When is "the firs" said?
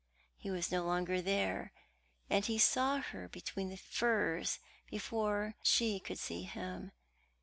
3.69-4.57